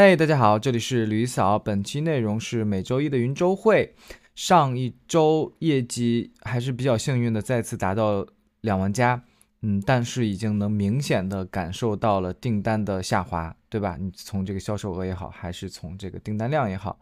[0.00, 1.58] 嘿，大家好，这里是吕嫂。
[1.58, 3.96] 本期内容是每周一的云周会。
[4.36, 8.24] 上一周业绩还是比较幸运的，再次达到
[8.60, 9.20] 两万加。
[9.62, 13.96] 嗯，但是已经能明显的感受到了订单的下滑，对吧？
[13.98, 17.00] 你从这个销售额也好，还是从这个订单量也好，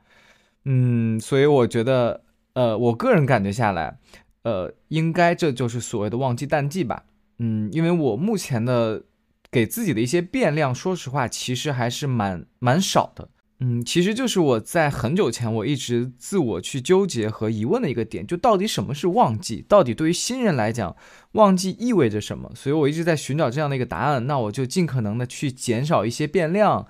[0.64, 2.22] 嗯，所以我觉得，
[2.54, 3.98] 呃，我个人感觉下来，
[4.44, 7.04] 呃，应该这就是所谓的旺季淡季吧。
[7.40, 9.02] 嗯，因为我目前的。
[9.50, 13.28] 给自己的一些变量，说实话，其实还是蛮蛮少的。
[13.58, 19.64] 嗯，其实就是我在很久前，我一直自我去纠结和疑问的一个点，就到底什么是旺季？
[19.66, 20.94] 到底对于新人来讲，
[21.32, 22.52] 旺季意味着什么？
[22.54, 24.26] 所以我一直在寻找这样的一个答案。
[24.26, 26.86] 那我就尽可能的去减少一些变量，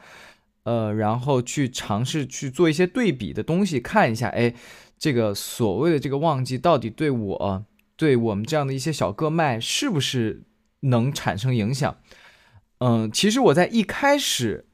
[0.64, 4.52] 呃，然后去尝试去做一些对比的东西，看一下，哎，
[4.98, 7.64] 这个所谓的这个旺季到底对我，
[7.97, 10.42] 对我们这样的一些小个卖，是不是
[10.80, 11.97] 能产生影响？
[12.79, 14.66] 嗯，其实我在一开始，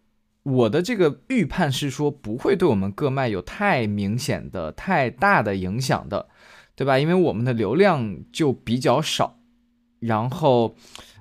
[0.43, 6.29] 我的这个预判是说不会对我们个卖有太明显的、太大的影响的，
[6.75, 6.99] 对吧？
[6.99, 9.39] 因为我们的流量就比较少，
[10.01, 10.75] 然后，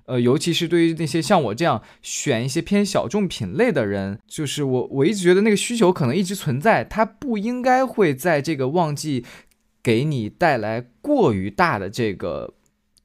[0.06, 9.24] 呃，尤其是对于那些像我这样选一些偏小众品类的人，就是我我一直觉得那个需求可能一直存在，它不应该会在这个旺季
[9.84, 12.56] 给你带来过于大的这个。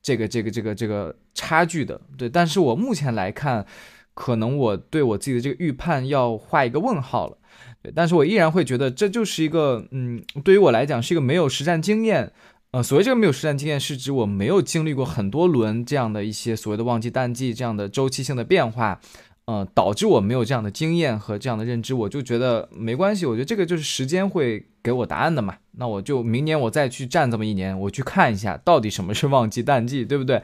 [0.07, 3.67] 这个这个这个这个差距的，对，但是我目前来看，
[4.15, 7.37] 可能我对我自己的这个预判要画一个问号了，
[7.83, 12.33] 对，但是我依然会觉得这就是一个，嗯，对于我来讲是一个没有实战经验，
[12.71, 19.01] 呃，所谓这个没有实战经验，是指我没有经历过很多轮这样的一些所谓的旺季淡季这样的周期性的变化。
[19.47, 23.25] 呃，导致我没有这样的经验和这样的认知，我就觉得没关系。
[23.25, 25.59] 我觉得这个就是时间会给我答案的嘛。
[25.79, 30.43] 那我就明年我再去站这么一年，我去看一下到底什么是旺季淡季，对不对？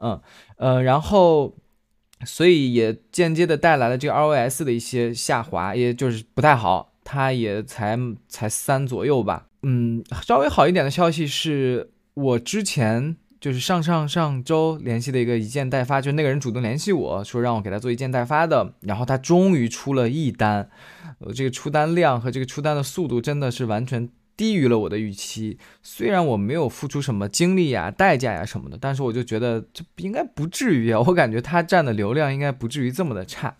[0.00, 0.20] 嗯
[0.56, 1.54] 呃，然后
[2.26, 6.92] 所以也间接的带来了这个 ROS 的一些下滑，也就是不太好。
[7.04, 7.96] 它也才
[8.28, 9.46] 才三左右吧。
[9.62, 13.16] 嗯，稍微好一点的消息是我之前。
[13.44, 20.70] 就是上上上周联系的一个一件代发，就那个人主动联系我说让我给他做一件代发的，然后他终于出了一单，
[21.18, 25.58] 呃，这个出单量和这个出单的速度真的是完全低于了我的预期。
[25.82, 33.54] 虽然我没有付出什么精力呀、代价呀什么的，但是我就觉得这应该不至于啊，我感觉他占的流量应该不至于这么的差。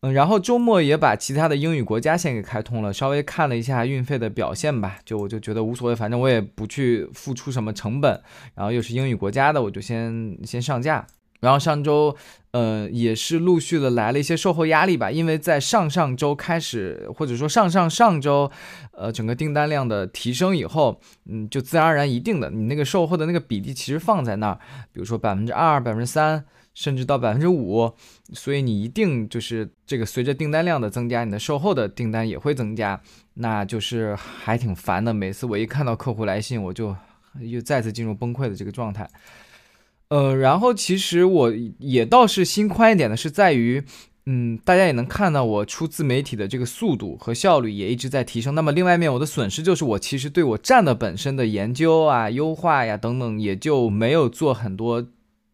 [0.00, 8.20] 嗯，然后周末也把其他的英语国家先给开通了，稍微看了一下运费的表现吧，就我就觉得无所谓，反正我也不去付出什么成本，
[8.54, 11.06] 然后又是英语国家的，我就先先上架。
[11.40, 12.16] 然后上周，
[12.50, 18.50] 呃，也是陆续的来了一些售后压力吧，因为在上上周开始，或者说上上上周，
[18.90, 24.58] 呃，整个订单量的提升以后，嗯，就自然而然一定的，你那个售后的那个比例其实放在那儿，
[24.92, 26.44] 比如说百分之二、百分之三。
[26.78, 27.92] 甚至到百分之五，
[28.32, 33.00] 所以你一定就是这个随着订单量的增加，你的售后的订单也会增加，
[33.34, 35.12] 那就是还挺烦的。
[35.12, 36.94] 每次我一看到客户来信，我就
[37.40, 39.10] 又再次进入崩溃的这个状态。
[40.06, 43.82] 呃，然后其实我也倒是心宽一点的，是在于，
[44.26, 48.54] 嗯，大家也能看到我出自媒体的这个速度和效率也一直在提升。
[48.54, 55.04] 那么另外一面，我的损失就是我其实对我站的本身的研究啊、优化呀等等，也就没有做很多。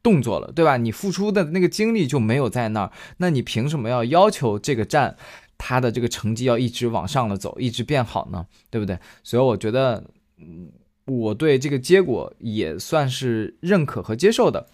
[0.05, 0.77] 动作了，对吧？
[0.77, 5.17] 你付出的那个精力就没有在那儿，那你凭什么要要求这个站
[5.57, 8.47] 它的这个成绩要一直往上了走，一直变好呢？
[8.69, 8.99] 对不对？
[9.23, 10.05] 所以我觉得，
[10.39, 10.71] 嗯，
[11.07, 14.69] 我对这个结果也算是认可和接受的。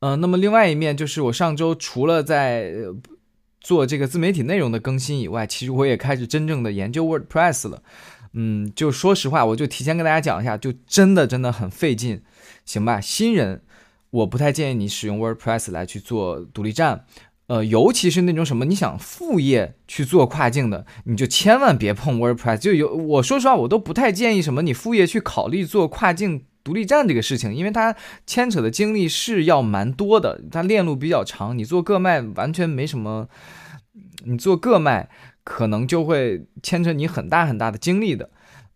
[0.00, 2.74] 嗯，那么另外一面就是我上周除了在
[3.60, 7.84] 做这个自媒体内容的更新以外，其实我也开始真正的研究 WordPress 了。
[8.32, 12.20] 嗯，就说实话，我就提前跟大家讲一下，就真的真的很费劲，
[12.64, 13.00] 行吧？
[13.00, 13.62] 新人。
[14.12, 17.06] 我不太建议你使用 WordPress 来去做独立站，
[17.46, 22.58] 呃，尤其是那种什么你想副业去做跨境的，你就千万别碰 WordPress。
[22.58, 27.96] 就有我说实话，我都不太建议什么你副业去考虑做跨境独立站这个事情，因为它
[28.26, 31.56] 牵扯的精力是要蛮多的，它链路比较长。
[31.56, 33.28] 你做个卖完全没什么，
[34.26, 35.08] 你做个卖
[35.42, 38.28] 可能就会牵扯你很大很大的精力的。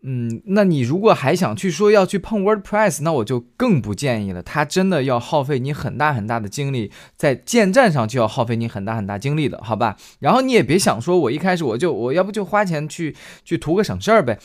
[0.08, 4.40] 嗯，那你如果还想去说要去碰 WordPress，那我就更不建议了。
[4.40, 9.96] 它真的要耗费你很大很大的精力，在建站上就要耗费你很大很大精力的，好吧？
[10.20, 14.38] 然后你也别想说我一开始我就我要不就花钱去去图个省事儿呗。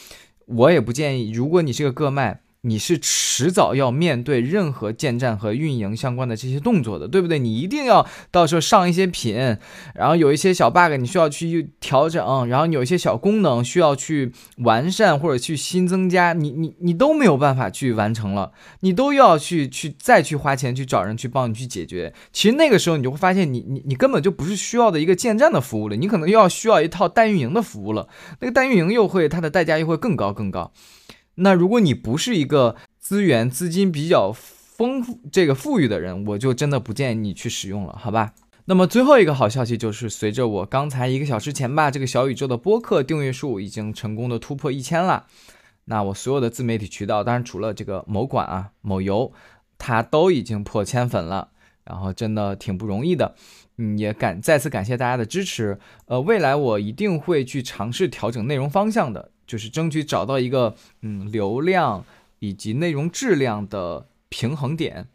[0.47, 7.39] 我也不建议，如果你是个个卖，你是迟早要面对任何建站和运营相关的这些动作的，对不对？
[7.39, 9.57] 你一定要到时候上一些品，
[9.95, 22.13] 然后有一些小 bug 你需要去调整，然后有一些小功能需要去完善或者去新增加，你你你都没有办法去完成了，你都要去去再去花钱去找人去帮你去解决。
[22.31, 28.07] 其实那个时候你就会发现，你你你根本就不是需要的一个建站的服务了，你可能又要需要一套代运营的服务了，
[28.39, 30.71] 那个代运营又会它的代价又会更高更高。
[31.41, 38.33] 那如果你不是一个资源资金比较丰富、这个富裕的人，我就真的不建议你去使用了，好吧？
[38.65, 45.25] 那么最后一个好消息就是，随着我刚才一个小时前吧，这个小宇宙的播客订阅数已经成功的突破一千了。
[45.85, 49.33] 那我所有的自媒体渠道，当然除了这个某管啊、某游，
[49.79, 51.49] 它都已经破千粉了，
[51.83, 53.35] 然后真的挺不容易的。
[53.77, 55.79] 嗯，也感再次感谢大家的支持。
[56.05, 59.31] 呃，未来我一定会去尝试调整内容方向的。
[59.51, 62.05] 就是争取找到一个嗯流量
[62.39, 65.07] 以及内容质量的平衡点，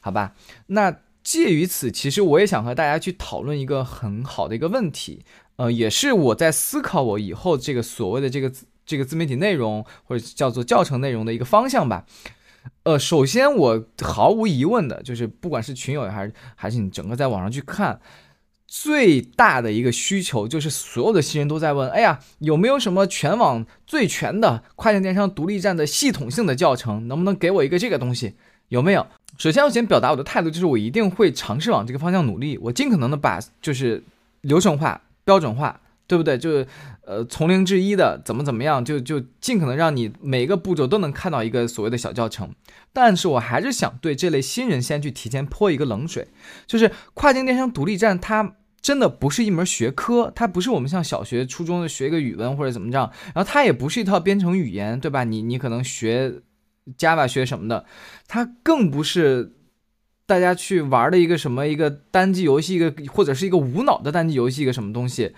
[0.00, 0.34] 好吧？
[0.68, 5.22] 那介于此，其实我也想和大家去讨论一个很好的一个问题，
[5.56, 8.50] 呃，也是我在思考我以后这个所谓的这个
[8.86, 12.06] 这个自媒体内容或者叫做教程内容的一个方向吧。
[12.84, 18.00] 呃，首先我毫无疑问的就是，不管是群友还是还是你整个在网上去看。
[18.76, 27.06] 最大的一个需求就是所有的新人都在问：哎呀，有没有什么全网最全的跨境电商独立站的系统性的教程？
[27.06, 28.34] 能不能给我一个这个东西？
[28.70, 29.06] 有没有？
[29.38, 34.02] 首先，我先表达我的态度，就是我一定会尝试往这个方向努力，我尽可能的把就是
[34.40, 36.36] 流程化、标准化，对不对？
[36.36, 36.66] 就是
[37.06, 42.52] 呃从零至一的怎么怎么样，就就尽可能让你每一个步骤都能看到一个所谓的小教程。
[42.92, 46.26] 但是我还是想对这类新人先去提前泼一个冷水，
[46.66, 48.56] 就是跨境电商独立站它。
[48.84, 55.24] 真的不是一门学科，它不是我们像小学、初中的学一个语文或者怎么着，然后它也不是一套编程语言，对吧？
[55.24, 56.42] 你你可能学
[56.98, 57.86] Java 学什么的，
[58.28, 59.54] 它更不是
[60.26, 65.34] 大家去玩的一个什么一个单机游戏，一个或者是一个无脑的单机游戏，一个什么东西，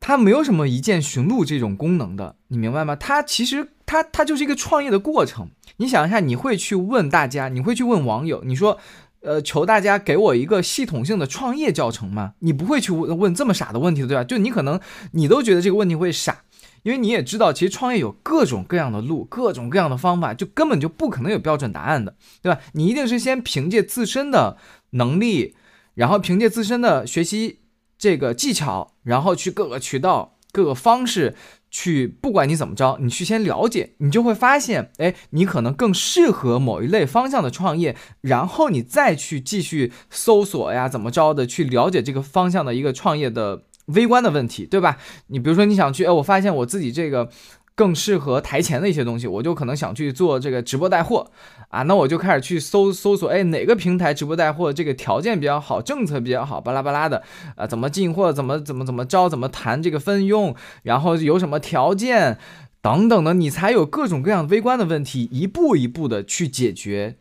[0.00, 2.96] 它没有什么一键寻路这种功能的，你明白吗？
[2.96, 5.50] 它其实它它就是一个创业的过程。
[5.76, 8.80] 你想一下，你会去问大家，你会去问网友，你说。
[9.24, 12.34] 呃，求大家给我一个系统性的创业教程吗？
[12.40, 14.22] 你不会去问问这么傻的问题的，对吧？
[14.22, 14.78] 就你可能
[15.12, 16.42] 你都觉得这个问题会傻，
[16.82, 22.60] 因为你也知道，其实创业有各种各样的路，各种各样的方法，就根本就不可能有标准答案的，对吧？
[22.74, 24.58] 你一定是先凭借自身的
[24.90, 25.56] 能力，
[25.94, 27.60] 然后凭借自身的学习
[27.96, 31.34] 这个技巧，然后去各个渠道、各个方式。
[31.76, 44.98] 去，不管你怎么着，你去先了解，你就会发现，哎，你可能更适合某一类方向的创业，然后你再去继续搜索呀，怎么着的去了解这个方向的一个创业的微观的问题，对吧？
[45.26, 47.28] 你比如说你想去，哎，我发现我自己这个。
[47.76, 51.30] 更适合台前的一些东西，我就可能想去做这个直播带货
[51.68, 57.22] 啊，那我就开始去搜搜索，哎，哪个平台直播带货这个条件比较好，政策比较好，巴拉巴拉的
[57.56, 60.54] 啊，怎么进货，怎么怎么怎么着，怎么谈这个分佣，
[60.84, 62.38] 然后有什么条件
[62.80, 67.16] 等等的，你才有各种各样微观的问题，一步一步的去解决，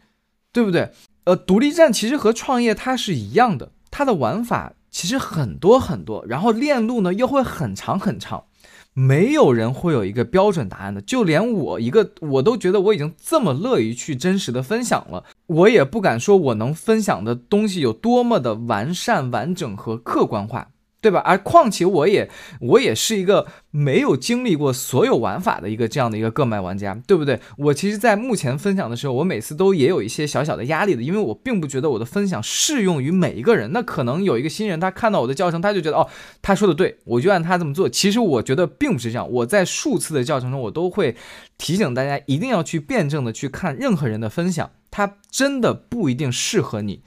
[0.51, 0.91] 对不对？
[1.23, 8.43] 呃，独立站其实和创业它是一样的，它的玩法其实很多很多，然后链路呢又会很长很长。
[8.93, 20.69] 没有人会有一个标准答案的，就连我一个，我都觉得我已经这么乐于去真实的分享了，我也不敢说我能分享的东西有多么的完善、完整和客观化。
[21.03, 21.19] 对吧？
[21.19, 22.29] 而况且我也
[22.61, 27.41] 我也是一个没有经历过所有玩法的一个这样的一个个卖玩家，对不对？
[27.57, 33.73] 我其实，在目前分享的时候，我每次都也有一些小小的压力的，因为我并不觉得我的分享适用于每一个人。
[33.73, 36.07] 那可能有一个新人，他看到我的教程，他就觉得哦，
[36.41, 37.89] 他说的对，我就按他这么做。
[37.89, 39.29] 其实我觉得并不是这样。
[39.29, 41.17] 我在数次的教程中，我都会
[41.57, 47.01] 提醒大家，一定要去辩证的去看任何人的分享，他真的不一定适合你，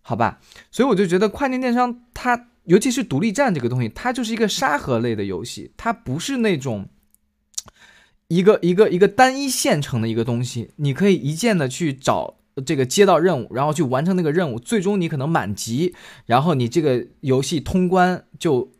[0.00, 0.38] 好吧？
[0.70, 2.46] 所以我就觉得跨境电商它。
[2.64, 6.88] 尤其是独立站这个东西，它就是一个沙盒类的游戏，它不是那种
[8.28, 10.70] 一个一个一个单一线程的一个东西。
[10.76, 15.94] 你可以一键的去找这个接到任务，然后去完成那个任务，最终你可能满级，
[16.26, 18.72] 然后你这个游戏通关就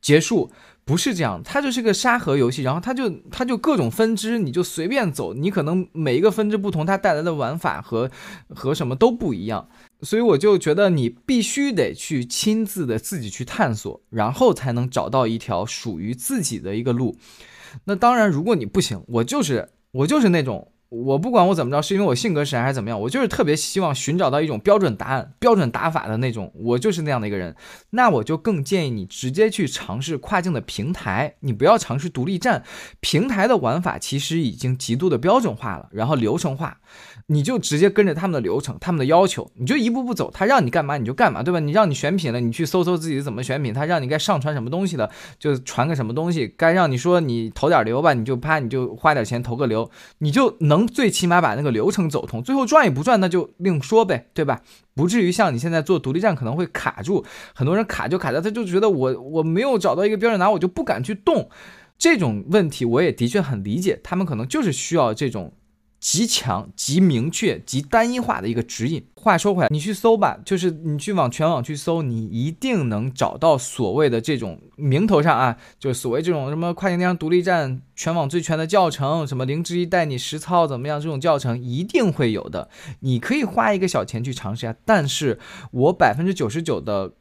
[0.00, 0.50] 结束。
[0.90, 8.10] 不是这样，它就是个沙盒游戏，然后它就它就各种分支，你就随便走，你可能每一个分支不同，它带来的玩法和
[8.48, 9.68] 和什么都不一样。
[10.02, 17.16] 所以我就觉得你必须得去亲自的自己去探索，然后才能找到一条属于自己的一个路。
[17.84, 27.54] 那当然，如果你不行，我就是我就是那种我不管我怎么着，是因为我性格使然还是怎么样，我就是特别希望寻找到一种标准答案、标准打法的那种，我就是那样的一个人。
[27.90, 32.64] 那我就更建议你直接去尝试跨境的平台，你不要尝试独立站。
[32.98, 36.79] 平台的玩法其实已经极度的标准化了，然后流程化。
[37.26, 40.30] 你就直接跟着他们的流程、他们的要求，你就一步步走。
[40.32, 41.60] 他让你干嘛你就干嘛，对吧？
[41.60, 43.72] 你让你选品了，你去搜搜自己怎么选品。
[43.72, 46.48] 他让你该上传什么东西了，就传个什么东西。
[46.48, 52.42] 该让你说你投点流吧，你就啪你就花点钱投个流，你就能最起码把那个流程走通。
[52.42, 54.62] 最后赚与不赚那就另说呗，对吧？
[54.94, 61.48] 不至于像你现在做独立站可能会卡住，很多人卡就卡在他就觉得我我没有找到一个标准答案我就不敢去动。
[61.96, 65.52] 这种问题我也的确很理解，他们可能就是需要这种。
[66.00, 69.04] 极强、极明确、极单一化的一个指引。
[69.14, 82.70] 话说回来，你去搜吧，就是你去往全网去搜，你一定能找到所谓的这种名头上啊，就是所谓这种什么跨境电商独立站全网最全的教程，什么零之一带你实操怎么样，这种教程一定会有的。
[83.00, 85.38] 你可以花一个小钱去尝试一下，但是
[85.70, 87.12] 我百分之九十九的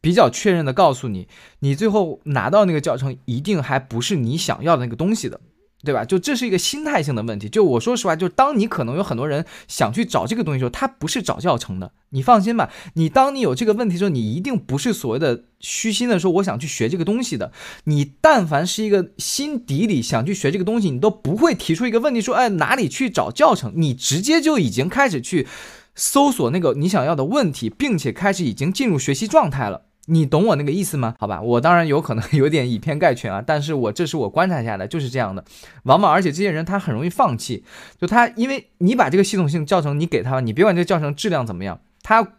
[0.00, 5.38] 比较确认的告诉你，你最后拿到那个教程，一定还不是你想要的那个东西的。
[5.84, 6.04] 对吧？
[6.04, 7.48] 就这是一个心态性的问题。
[7.48, 11.92] 就我说实话，就当你可能有很多人想去找这个东西的时候，他不是找教程的。
[12.10, 17.52] 你放心吧，你当你有这个问题的时候，你一定不是所谓的虚心的说我想去学这个东西的。
[17.84, 23.72] 你但凡是一个心底里想去学这个东西，你都不会提出一个问题说，哎，哪里去找教程？
[23.76, 25.48] 你直接就已经开始去
[25.94, 29.86] 搜索那个你想要的问题，并且开始已经进入学习状态了。
[30.06, 31.14] 你懂我那个意思吗？
[31.20, 35.44] 好吧，我当然有可能 有点以偏概全啊，但是我这是我观察下来就是这样的，
[35.84, 37.64] 往往而且这些人他很容易放弃，
[38.00, 42.34] 就他因为你把这个系统性教程你给他，你别管这个教程质量怎么样，他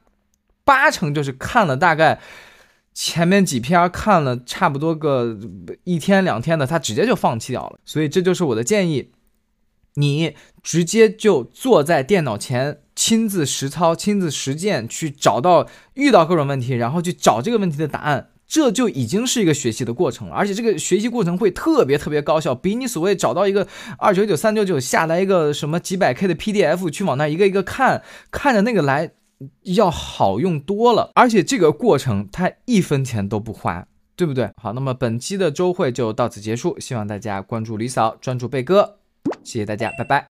[0.65, 2.19] 八成就是看了大概
[2.93, 5.37] 前面几篇看了差不多个
[5.85, 9.11] 一天两天的，他直接就放弃掉了，所以这就是我的建议，
[9.95, 12.82] 你直接就坐在电脑前。
[12.95, 20.35] 亲自实操、亲自实践，去找到遇到各种问题，然后去找这个问题的答案，这就已经是一个学习的过程了。
[20.35, 29.11] 而且这个学习过程会特别特别高效，比你所谓找到一个二九九、三九九下来一个什么几百 K 的 PDF 去往那一个一个看，看着那个来
[29.63, 31.09] 要好用多了。
[31.15, 34.51] 而且这个过程它一分钱都不花，对不对？
[34.61, 38.99] 好，那么本期的周会就到此结束，希望大家关注李嫂，专注贝哥，
[39.43, 40.21] 谢谢大家，拜拜。